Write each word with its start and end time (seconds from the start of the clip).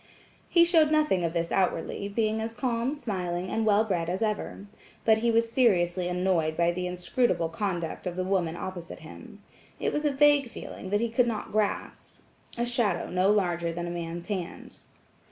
He 0.49 0.65
showed 0.65 0.89
nothing 0.89 1.23
of 1.23 1.33
this 1.33 1.51
outwardly, 1.51 2.09
being 2.09 2.41
as 2.41 2.55
calm, 2.55 2.95
smiling 2.95 3.51
and 3.51 3.67
well 3.67 3.83
bred 3.83 4.09
as 4.09 4.23
ever. 4.23 4.65
But 5.05 5.19
he 5.19 5.29
was 5.29 5.51
seriously 5.51 6.07
annoyed 6.07 6.57
by 6.57 6.71
the 6.71 6.87
inscrutable 6.87 7.49
conduct 7.49 8.07
of 8.07 8.15
the 8.15 8.23
woman 8.23 8.55
opposite 8.55 9.01
him. 9.01 9.43
It 9.79 9.93
was 9.93 10.03
a 10.03 10.11
vague 10.11 10.49
feeling 10.49 10.89
that 10.89 11.01
he 11.01 11.09
could 11.09 11.27
not 11.27 11.51
grasp–a 11.51 12.65
shadow 12.65 13.11
no 13.11 13.29
larger 13.29 13.71
than 13.71 13.85
a 13.85 13.91
man's 13.91 14.25
hand. 14.25 14.79